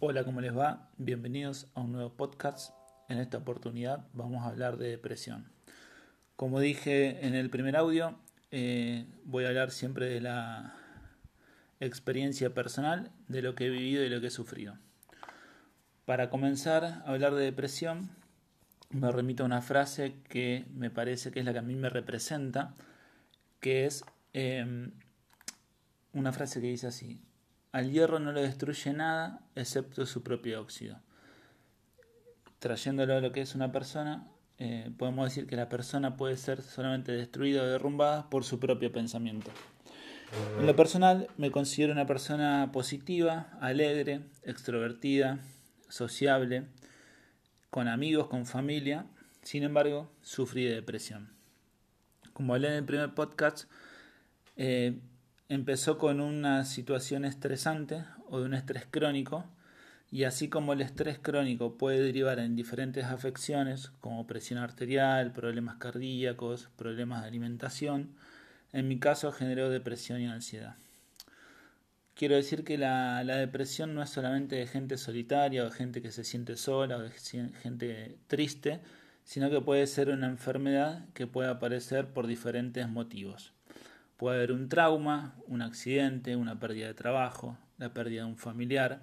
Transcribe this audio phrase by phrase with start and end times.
[0.00, 0.90] Hola, ¿cómo les va?
[0.98, 2.74] Bienvenidos a un nuevo podcast.
[3.08, 5.46] En esta oportunidad vamos a hablar de depresión.
[6.34, 8.18] Como dije en el primer audio,
[8.50, 10.74] eh, voy a hablar siempre de la
[11.78, 14.76] experiencia personal, de lo que he vivido y lo que he sufrido.
[16.06, 18.10] Para comenzar a hablar de depresión,
[18.90, 21.88] me remito a una frase que me parece que es la que a mí me
[21.88, 22.74] representa,
[23.60, 24.90] que es em,
[26.12, 27.20] una frase que dice así,
[27.74, 31.00] al hierro no le destruye nada excepto su propio óxido.
[32.60, 34.28] Trayéndolo a lo que es una persona,
[34.58, 38.92] eh, podemos decir que la persona puede ser solamente destruida o derrumbada por su propio
[38.92, 39.50] pensamiento.
[40.60, 45.40] En lo personal, me considero una persona positiva, alegre, extrovertida,
[45.88, 46.68] sociable,
[47.70, 49.04] con amigos, con familia.
[49.42, 51.34] Sin embargo, sufrí de depresión.
[52.34, 53.68] Como hablé en el primer podcast,
[54.56, 55.00] eh,
[55.48, 59.44] empezó con una situación estresante o de un estrés crónico
[60.10, 65.76] y así como el estrés crónico puede derivar en diferentes afecciones como presión arterial, problemas
[65.76, 68.14] cardíacos, problemas de alimentación,
[68.72, 70.76] en mi caso generó depresión y ansiedad.
[72.14, 76.00] Quiero decir que la, la, depresión no es solamente de gente solitaria o de gente
[76.00, 78.80] que se siente sola o de gente triste,
[79.24, 83.52] sino que puede ser una enfermedad que puede aparecer por diferentes motivos.
[84.16, 89.02] Puede haber un trauma, un accidente, una pérdida de trabajo, la pérdida de un familiar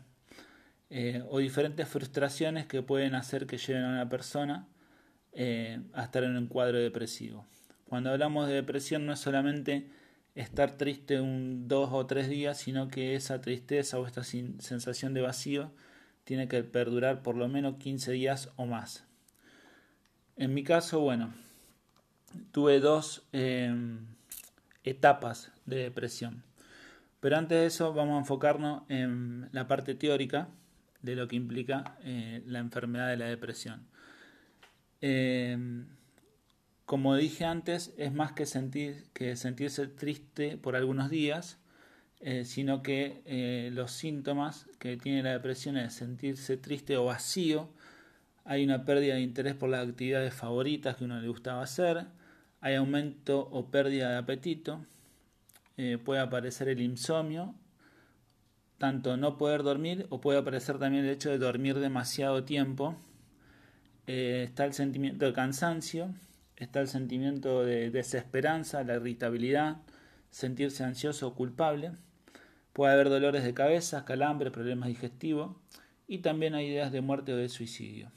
[0.90, 4.68] eh, o diferentes frustraciones que pueden hacer que lleven a una persona
[5.32, 7.46] eh, a estar en un cuadro depresivo.
[7.86, 9.90] Cuando hablamos de depresión no es solamente
[10.36, 15.22] estar triste un dos o tres días, sino que esa tristeza o esta sensación de
[15.22, 15.72] vacío
[16.24, 19.06] tiene que perdurar por lo menos 15 días o más.
[20.36, 21.34] En mi caso, bueno,
[22.52, 24.08] tuve dos em,
[24.84, 26.44] etapas de depresión.
[27.20, 30.50] Pero antes de eso vamos a enfocarnos en la parte teórica
[31.02, 33.86] de lo que implica eh, la enfermedad de la depresión.
[35.02, 35.88] Em,
[36.86, 41.58] como dije antes, es más que, sentir, que sentirse triste por algunos días,
[42.20, 47.70] eh, sino que eh, los síntomas que tiene la depresión es sentirse triste o vacío,
[48.46, 52.06] hay una pérdida de interés por las actividades favoritas que uno le gustaba hacer,
[52.62, 54.86] hay aumento o pérdida de apetito,
[55.78, 57.56] eh, puede aparecer el insomnio,
[58.78, 62.96] tanto no poder dormir o puede aparecer también el hecho de dormir demasiado tiempo,
[64.08, 66.14] eh, está el sentimiento de cansancio,
[66.56, 69.78] está el sentimiento de desesperanza, la irritabilidad,
[70.30, 71.92] sentirse ansioso o culpable,
[72.74, 75.56] puede haber dolores de cabeza, calambre, problemas digestivos
[76.08, 78.12] y también hay ideas de muerte o de suicidio.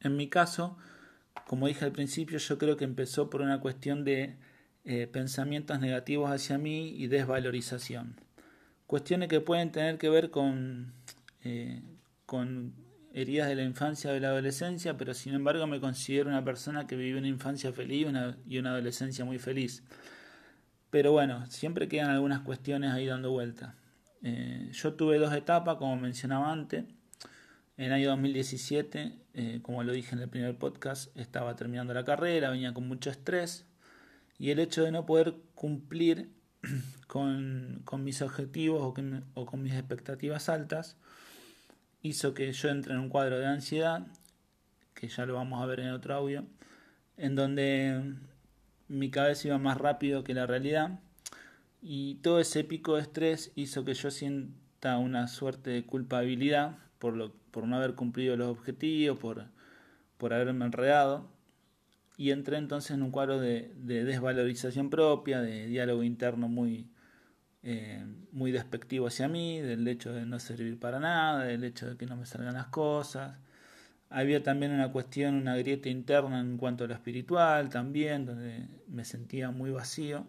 [0.00, 0.76] En mi caso,
[1.46, 4.36] como dije al principio, yo creo que empezó por una cuestión de
[4.84, 8.16] eh, pensamientos negativos hacia mí y desvalorización.
[8.86, 10.92] Cuestiones que pueden tener que ver con,
[11.42, 11.82] eh,
[13.12, 16.86] heridas de la infancia o de la adolescencia, pero sin embargo me considero una persona
[16.86, 18.08] que vive una infancia feliz
[18.46, 19.84] y una adolescencia muy feliz.
[20.94, 23.74] Pero bueno, siempre quedan algunas cuestiones ahí dando vuelta.
[24.22, 26.84] Eh, yo tuve dos etapas, como mencionaba antes.
[27.76, 32.04] En el año 2017, eh, como lo dije en el primer podcast, estaba terminando la
[32.04, 33.66] carrera, venía con mucho estrés
[34.38, 36.30] y el hecho de no poder cumplir
[37.08, 40.96] con, mis objetivos o, con mis expectativas altas
[42.00, 44.06] hizo que yo entre en un cuadro de ansiedad,
[44.94, 46.44] que ya lo vamos a ver en otro audio,
[47.16, 48.14] en donde
[48.86, 51.00] mi cabeza iba más rápido que la realidad
[51.82, 57.18] y todo ese pico de estrés hizo que yo sienta una suerte de culpabilidad por,
[57.18, 61.28] lo, por no haber cumplido los objetivos, por, haberme enredado.
[62.16, 66.88] Y entré entonces en un cuadro de, desvalorización propia, de diálogo interno muy,
[67.62, 71.98] eh, muy despectivo hacia mí, del hecho de no servir para nada, del hecho de
[71.98, 73.36] que no me salgan las cosas.
[74.08, 79.04] Había también una cuestión, una grieta interna en cuanto a lo espiritual también, donde me
[79.04, 80.26] sentía muy vacío.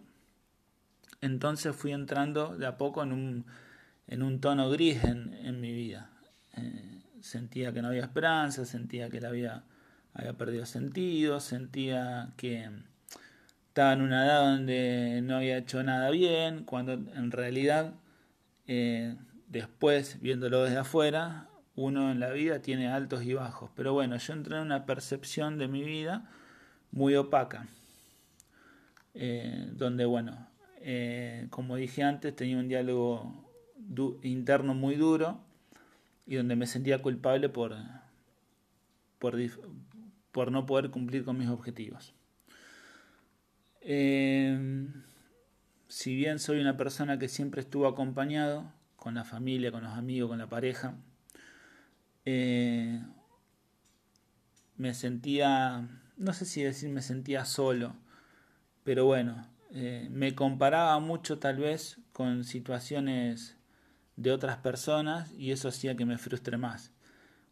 [1.22, 3.46] Entonces fui entrando de a poco en un,
[4.08, 6.10] en un tono gris en mi vida.
[7.26, 9.64] Eh, sentía que no había esperanza, sentía que la vida
[10.14, 12.68] había perdido sentido, sentía que
[13.68, 17.94] estaba en una edad donde no había hecho nada bien, cuando en realidad
[18.66, 19.16] eh,
[19.48, 23.70] después, viéndolo desde afuera, uno en la vida tiene altos y bajos.
[23.74, 26.30] Pero bueno, yo entré en una percepción de mi vida
[26.90, 27.66] muy opaca,
[29.14, 30.48] eh, donde bueno,
[31.50, 33.44] como dije antes, tenía un diálogo
[34.22, 35.45] interno muy duro
[36.26, 37.76] y donde me sentía culpable por,
[39.18, 39.36] por,
[40.32, 42.14] por no poder cumplir con mis objetivos.
[43.80, 44.88] Eh,
[45.88, 50.28] si bien soy una persona que siempre estuvo acompañado con la familia, con los amigos,
[50.28, 50.96] con la pareja,
[52.24, 53.00] eh,
[54.76, 57.94] me sentía, no sé si decir me sentía solo,
[58.82, 63.55] pero bueno, eh, me comparaba mucho tal vez con situaciones
[64.16, 66.92] de otras personas y eso hacía que me frustre más.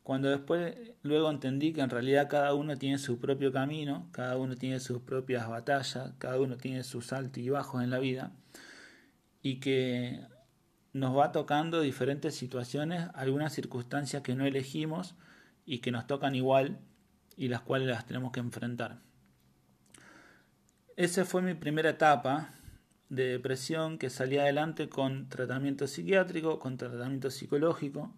[0.03, 4.55] Cuando después luego entendí que en realidad cada uno tiene su propio camino, cada uno
[4.55, 8.33] tiene sus propias batallas, cada uno tiene sus altos y bajos en la vida
[9.41, 10.21] y que
[10.93, 15.15] nos va tocando diferentes situaciones, algunas circunstancias que no elegimos
[15.65, 16.79] y que nos tocan igual
[17.37, 19.01] y las cuales las tenemos que enfrentar.
[20.97, 22.51] Esa fue mi primera etapa
[23.09, 28.13] de depresión que salí adelante con tratamiento psiquiátrico, con tratamiento psicológico,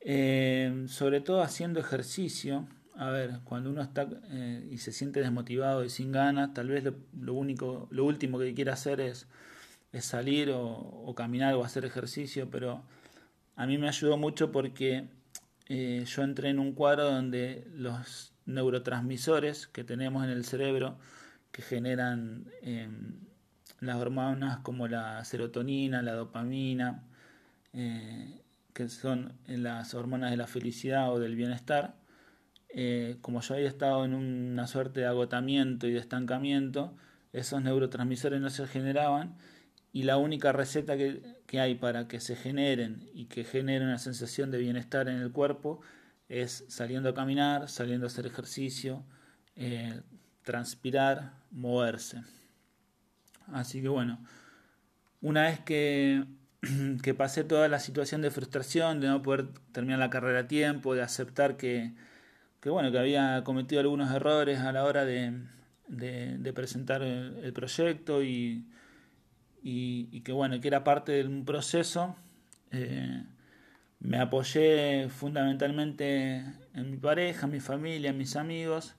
[0.00, 2.66] eh, sobre todo haciendo ejercicio.
[2.94, 6.84] A ver, cuando uno está eh, y se siente desmotivado y sin ganas, tal vez
[7.18, 9.26] lo, único, lo último que quiere hacer es,
[10.00, 12.82] salir o, o, caminar o hacer ejercicio, pero
[13.56, 15.08] a mí me ayudó mucho porque
[15.68, 20.98] eh, yo entré en un cuadro donde los neurotransmisores que tenemos en el cerebro
[21.50, 23.20] que generan em,
[23.86, 27.02] las hormonas como la serotonina, la dopamina,
[27.72, 28.40] eh,
[28.72, 31.96] que son las hormonas de la felicidad o del bienestar,
[32.74, 36.96] eh, como yo había estado en una suerte de agotamiento y de estancamiento,
[37.32, 39.36] esos neurotransmisores no se generaban
[39.92, 44.50] y la única receta que, hay para que se generen y que generen una sensación
[44.50, 45.82] de bienestar en el cuerpo
[46.30, 49.04] es saliendo a caminar, saliendo a hacer ejercicio,
[49.54, 50.00] eh,
[50.42, 52.22] transpirar, moverse.
[53.52, 54.18] Así que bueno,
[55.20, 56.24] una vez que,
[57.02, 60.94] que, pasé toda la situación de frustración, de no poder terminar la carrera a tiempo,
[60.94, 61.92] de aceptar que,
[62.60, 65.40] que bueno, que había cometido algunos errores a la hora de,
[65.88, 68.66] de, presentar el proyecto y
[69.62, 72.16] y, que bueno, que era parte de un proceso.
[72.72, 73.24] Eh,
[74.00, 76.44] me apoyé fundamentalmente
[76.74, 78.96] en mi pareja, en mi familia, mis amigos.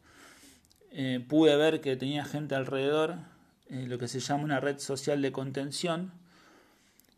[0.92, 3.18] Eh, pude ver que tenía gente alrededor,
[3.69, 6.12] eh, lo que se llama una red social de contención,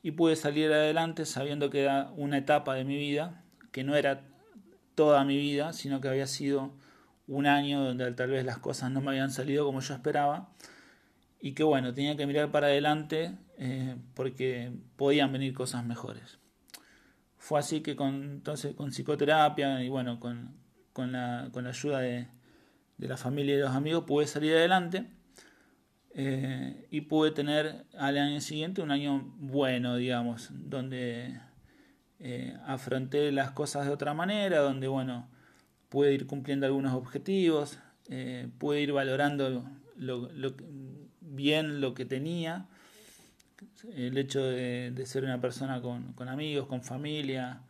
[0.01, 4.21] y pude salir adelante sabiendo que era una etapa de mi vida, que no era
[4.93, 6.71] toda mi vida, sino que había sido
[7.27, 10.49] un año donde tal vez las cosas no me habían salido como yo esperaba,
[11.41, 16.39] y que bueno, tenía que mirar para adelante eh, porque podían venir cosas mejores.
[17.37, 20.55] Fue así que con, entonces, con psicoterapia y bueno, con,
[20.93, 22.27] con, la, con la ayuda de,
[22.97, 25.07] de, la familia y los amigos pude salir adelante
[26.15, 31.39] eh, y pude tener al año siguiente un año bueno, digamos, donde
[32.19, 35.29] eh, afronté las cosas de otra manera, donde bueno,
[35.89, 37.79] pude ir cumpliendo algunos objetivos,
[38.59, 39.49] pude ir valorando
[39.95, 40.53] lo, lo,
[41.35, 42.67] bien lo que tenía.
[43.93, 47.61] El hecho de, ser una persona con, amigos, con familia,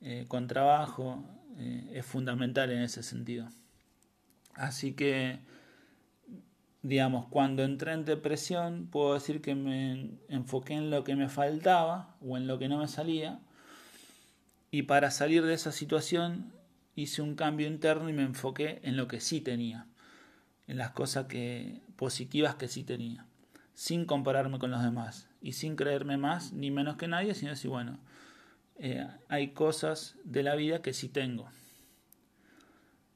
[0.00, 1.24] eh, con trabajo,
[1.58, 3.48] eh, es fundamental en ese sentido.
[4.54, 5.38] Así que,
[6.82, 12.16] digamos, cuando entré en depresión, puedo decir que me enfoqué en lo que me faltaba
[12.20, 13.40] o en lo que no me salía.
[14.70, 16.52] Y para salir de esa situación
[16.94, 19.86] hice un cambio interno y me enfoqué en lo que sí tenía
[20.66, 23.26] en las cosas que, positivas que sí tenía,
[23.74, 27.70] sin compararme con los demás y sin creerme más ni menos que nadie, sino decir,
[27.70, 27.98] bueno,
[28.76, 31.48] eh, hay cosas de la vida que sí tengo.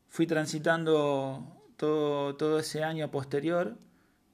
[0.09, 3.77] Fui transitando todo, todo ese año posterior,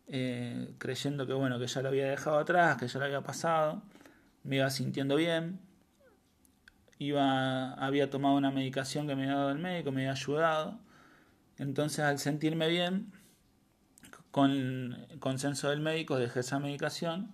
[0.08, 3.82] eh, creyendo que bueno, que ya lo había dejado atrás, que ya lo había pasado,
[4.44, 5.60] me iba sintiendo bien,
[6.98, 10.80] iba, había tomado una medicación que me había dado el médico, me había ayudado,
[11.58, 13.12] entonces, al sentirme bien,
[14.30, 17.30] con el consenso del médico, dejé esa medicación.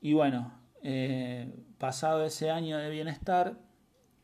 [0.00, 0.52] Y bueno,
[0.82, 3.58] eh, pasado ese año de bienestar,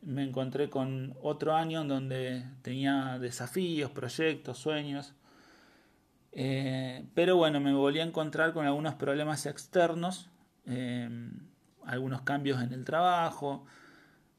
[0.07, 5.13] me encontré con otro año en donde tenía desafíos, proyectos, sueños.
[6.31, 10.29] Eh, pero bueno, me volví a encontrar con algunos problemas externos,
[10.65, 11.09] eh,
[11.85, 13.65] algunos cambios en el trabajo,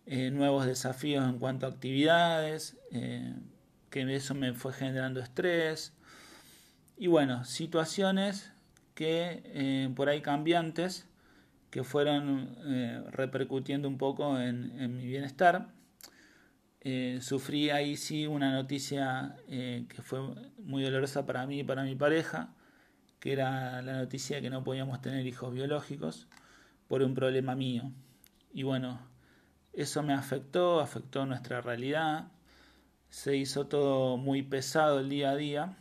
[0.06, 2.78] nuevos desafíos en cuanto a actividades
[3.90, 5.92] que eso me fue generando estrés.
[6.96, 8.52] Y bueno, situaciones
[8.94, 11.06] que eh, por ahí cambiantes
[11.70, 15.68] que fueron eh, repercutiendo un poco en, mi bienestar.
[16.80, 20.20] Eh, sufrí ahí sí una noticia que fue
[20.58, 22.54] muy dolorosa para mí y para mi pareja,
[23.20, 26.28] que era la noticia de que no podíamos tener hijos biológicos
[26.86, 27.92] por un problema mío.
[28.52, 29.00] Y bueno,
[29.72, 32.32] eso me afectó, afectó nuestra realidad,
[33.10, 35.76] se hizo todo muy pesado el día a día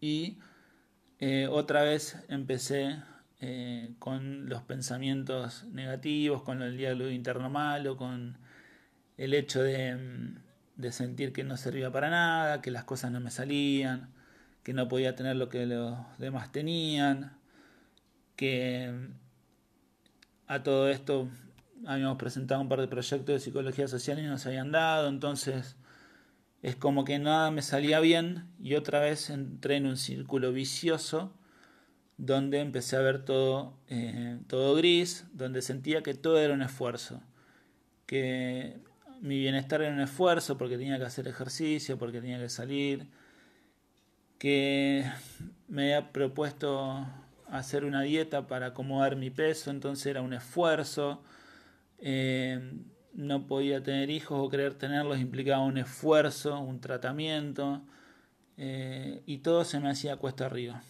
[0.00, 0.38] y
[1.18, 3.02] eh, otra vez empecé
[3.44, 8.38] eh, con los pensamientos negativos, con el diálogo interno malo, con
[9.16, 9.98] el hecho de,
[10.76, 14.10] de sentir que no servía para nada, que las cosas no me salían,
[14.62, 17.32] que no podía tener lo que los demás tenían,
[18.36, 19.08] que
[20.46, 21.28] a todo esto
[21.84, 25.74] habíamos presentado un par de proyectos de psicología social y no habían dado, entonces
[26.62, 31.34] es como que nada me salía bien y otra vez entré en un círculo vicioso
[32.22, 37.20] donde empecé a ver todo, eh, todo gris, donde sentía que todo era un esfuerzo,
[38.06, 38.78] que
[39.20, 43.08] mi bienestar era un esfuerzo porque tenía que hacer ejercicio, porque tenía que salir,
[44.38, 45.04] que
[45.66, 47.04] me había propuesto
[47.50, 51.24] hacer una dieta para acomodar mi peso, entonces era un esfuerzo.
[51.98, 52.60] Eh,
[53.14, 57.82] no podía tener hijos o querer tenerlos implicaba un esfuerzo, un tratamiento,
[58.58, 60.82] eh, y todo se me hacía cuesta arriba.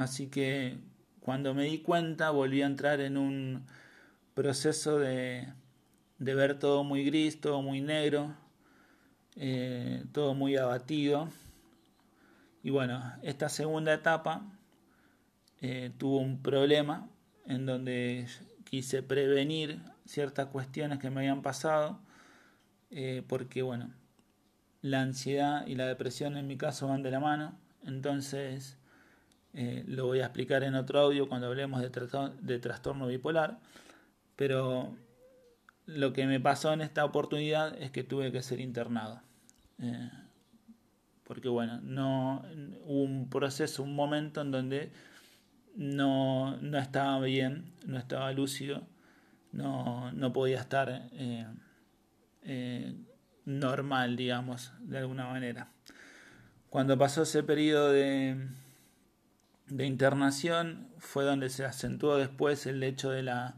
[0.00, 0.78] Así que
[1.20, 3.66] cuando me di cuenta volví a entrar en un
[4.32, 5.46] proceso de,
[6.18, 8.34] ver todo muy gris, todo muy negro,
[9.36, 11.28] eh, todo muy abatido.
[12.62, 14.40] Y bueno, esta segunda etapa
[15.60, 17.06] eh, tuvo un problema
[17.44, 18.26] en donde
[18.64, 22.00] quise prevenir ciertas cuestiones que me habían pasado,
[22.90, 23.92] eh, porque bueno,
[24.80, 28.79] la ansiedad y la depresión en mi caso van de la mano, entonces
[29.54, 33.58] eh, lo voy a explicar en otro audio cuando hablemos de, trastorno bipolar,
[34.36, 34.96] pero
[35.86, 39.20] lo que me pasó en esta oportunidad es que tuve que ser internado.
[39.80, 40.10] Eh,
[41.24, 42.44] porque bueno, no
[42.84, 44.92] hubo un proceso, un momento en donde
[45.76, 48.82] no, no estaba bien, no estaba lúcido
[49.52, 52.94] no, no podía estar eh,
[53.44, 55.68] normal, digamos, de alguna manera.
[56.68, 58.36] Cuando pasó ese periodo de,
[59.70, 63.56] de internación fue donde se acentuó después el hecho de la,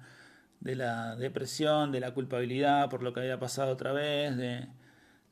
[0.61, 4.69] de la depresión, de la culpabilidad por lo que había pasado otra vez, de,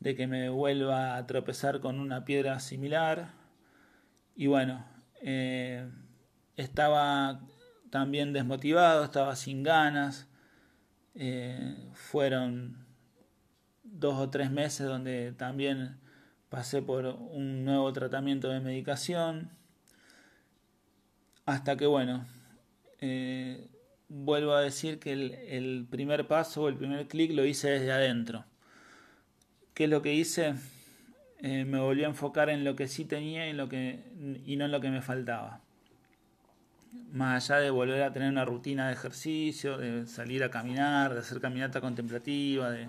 [0.01, 3.33] de que me vuelva a tropezar con una piedra similar.
[4.35, 4.85] Y bueno,
[5.23, 5.89] eh,
[6.57, 7.41] estaba
[7.91, 10.29] también desmotivado, estaba sin ganas,
[11.15, 12.87] eh, fueron
[13.83, 16.01] dos o tres meses donde también
[16.49, 19.51] pasé por un nuevo tratamiento de medicación.
[21.51, 22.25] Hasta que, bueno,
[23.01, 23.67] eh,
[24.09, 28.45] vuelvo a decir que el, primer paso o el primer clic lo hice desde adentro.
[29.75, 30.55] ¿Qué es lo que hice?
[31.41, 33.99] Eh, me volví a enfocar en lo que sí tenía y, lo que,
[34.47, 35.61] y no en lo que me faltaba
[37.13, 41.21] más allá de volver a tener una rutina de ejercicio, de salir a caminar, de
[41.21, 42.89] hacer caminata contemplativa, de,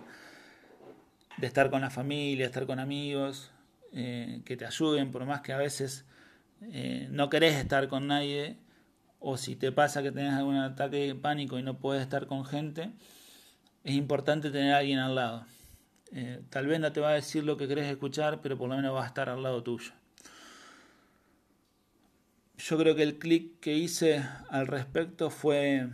[1.42, 3.52] estar con la familia, estar con amigos,
[3.94, 6.06] eh, que te ayuden, por más que a veces
[6.62, 8.58] eh, no querés estar con nadie,
[9.20, 12.46] o si te pasa que tenés algún ataque de pánico y no puedes estar con
[12.46, 12.92] gente,
[13.84, 15.46] es importante tener a alguien al lado.
[16.14, 18.76] Eh, tal vez no te va a decir lo que querés escuchar, pero por lo
[18.76, 19.94] menos va a estar al lado tuyo
[22.68, 25.88] yo creo que el clic que hice al respecto fue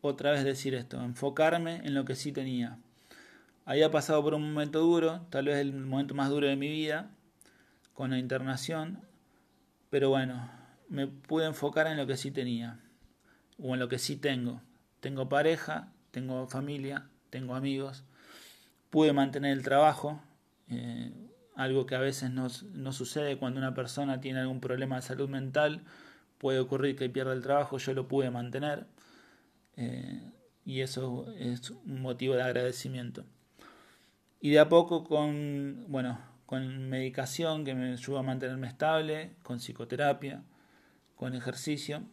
[0.00, 2.78] otra vez decir esto, enfocarme en lo que sí tenía.
[3.64, 7.10] Había pasado por un momento duro, tal vez el momento más duro de mi vida,
[7.94, 9.00] con la internación,
[9.90, 10.50] pero bueno,
[10.88, 12.80] me pude enfocar en lo que sí tenía,
[13.58, 14.62] o en lo que sí tengo.
[15.00, 18.04] Tengo pareja, tengo familia, tengo amigos,
[18.90, 20.20] pude mantener el trabajo,
[20.68, 21.12] eh,
[21.54, 22.48] algo que a veces no,
[22.92, 25.82] sucede cuando una persona tiene algún problema de salud mental,
[26.38, 28.86] puede ocurrir que pierda el trabajo, yo lo pude mantener
[29.76, 30.30] eh,
[30.64, 33.24] y eso es un motivo de agradecimiento.
[34.40, 36.18] Y de a poco con, bueno,
[36.48, 40.42] con medicación que me ayuda a mantenerme estable, con psicoterapia,
[41.14, 42.04] con ejercicio,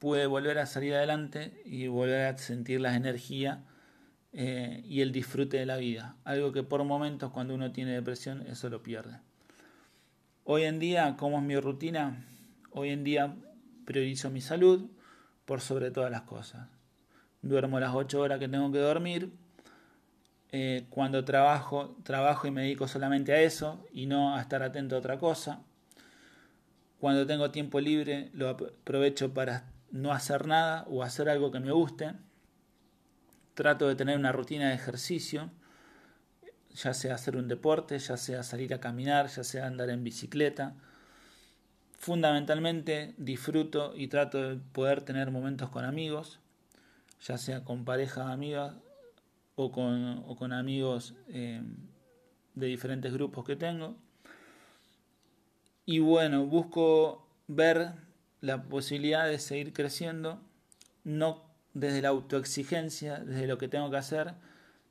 [0.00, 3.62] pude volver a salir adelante y volver a sentir la energía
[4.32, 6.16] eh, y el disfrute de la vida.
[6.24, 9.20] Algo que por momentos cuando uno tiene depresión eso lo pierde.
[10.42, 12.26] Hoy en día, ¿cómo es mi rutina?
[12.72, 13.36] Hoy en día
[13.84, 14.90] priorizo mi salud
[15.44, 16.66] por sobre todas las cosas.
[17.40, 19.30] Duermo las 8 horas que tengo que dormir.
[20.54, 24.96] Eh, cuando trabajo, trabajo y me dedico solamente a eso y no a estar atento
[24.96, 25.62] a otra cosa.
[27.00, 31.72] Cuando tengo tiempo libre lo aprovecho para no hacer nada o hacer algo que me
[31.72, 32.12] guste
[33.54, 35.50] trato de tener una rutina de ejercicio,
[36.74, 40.74] ya sea hacer un deporte, ya sea salir a caminar, ya sea andar en bicicleta.
[41.98, 46.40] Fundamentalmente disfruto y trato de poder tener momentos con amigos,
[47.20, 48.74] ya sea con pareja amigas
[49.54, 51.62] o con, amigos eh,
[52.54, 53.96] de diferentes grupos que tengo.
[55.84, 57.92] Y bueno, busco ver
[58.40, 60.40] la posibilidad de seguir creciendo,
[61.04, 61.44] no
[61.74, 64.34] desde la autoexigencia, desde lo que tengo que hacer,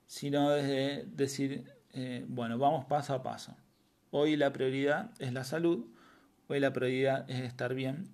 [0.07, 3.55] sino desde decir, eh, bueno, vamos paso a paso.
[4.11, 5.85] Hoy la prioridad es la salud,
[6.47, 8.09] hoy la prioridad es estar bien,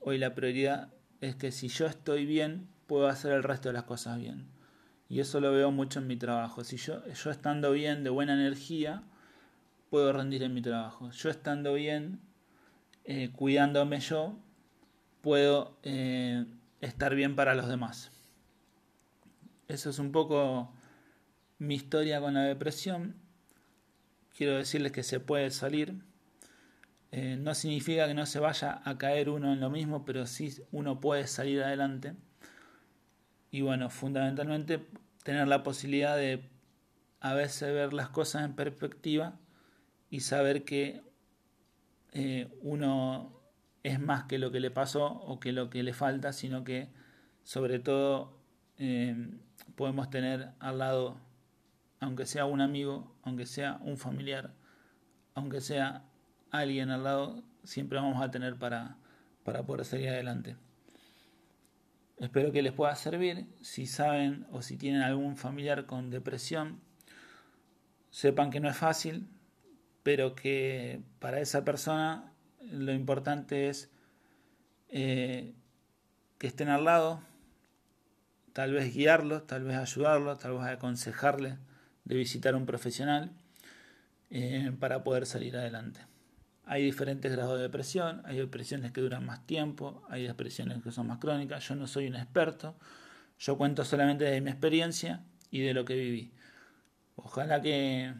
[0.00, 3.84] hoy la prioridad es que si yo estoy bien, puedo hacer el resto de las
[3.84, 4.51] cosas bien.
[5.12, 6.64] Y eso lo veo mucho en mi trabajo.
[6.64, 9.02] Si yo, yo estando bien, de buena energía,
[9.90, 11.10] puedo rendir en mi trabajo.
[11.10, 12.18] Yo estando bien,
[13.04, 14.34] eh, cuidándome yo,
[15.20, 16.46] puedo eh,
[16.80, 18.10] estar bien para los demás.
[19.68, 20.72] Eso es un poco
[21.58, 23.14] mi historia con la depresión.
[24.34, 25.94] Quiero decirles que se puede salir.
[27.10, 30.54] Eh, no significa que no se vaya a caer uno en lo mismo, pero sí
[30.70, 32.14] uno puede salir adelante.
[33.50, 34.82] Y bueno, fundamentalmente
[35.22, 36.48] tener la posibilidad de
[37.20, 39.38] a veces ver las cosas en perspectiva
[40.10, 41.02] y saber que
[42.12, 43.40] eh, uno
[43.82, 46.88] es más que lo que le pasó o que lo que le falta, sino que
[47.42, 48.36] sobre todo
[48.78, 49.30] eh,
[49.76, 51.16] podemos tener al lado,
[52.00, 54.52] aunque sea un amigo, aunque sea un familiar,
[55.34, 56.04] aunque sea
[56.50, 58.96] alguien al lado, siempre vamos a tener para,
[59.44, 60.56] para poder seguir adelante.
[62.18, 63.46] Espero que les pueda servir.
[63.60, 66.80] Si saben o si tienen algún familiar con depresión,
[68.10, 69.28] sepan que no es fácil,
[70.02, 73.90] pero que para esa persona lo importante es
[74.88, 75.54] eh,
[76.38, 77.22] que estén al lado,
[78.52, 81.54] tal vez guiarlos, tal vez ayudarlos, tal vez aconsejarles
[82.04, 83.32] de visitar a un profesional
[84.30, 86.11] eh, para poder salir adelante.
[86.64, 91.08] Hay diferentes grados de depresión, hay depresiones que duran más tiempo, hay depresiones que son
[91.08, 91.66] más crónicas.
[91.68, 92.76] Yo no soy un experto,
[93.38, 96.32] yo cuento solamente de mi experiencia y de lo que viví.
[97.16, 98.14] Ojalá que,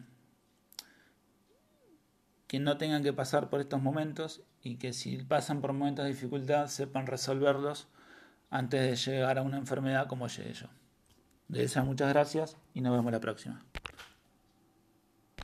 [2.47, 6.11] que no tengan que pasar por estos momentos y que si pasan por momentos de
[6.11, 7.87] dificultad sepan resolverlos
[8.49, 10.67] antes de llegar a una enfermedad como llegué yo.
[11.47, 13.63] De esas muchas gracias y nos vemos la próxima.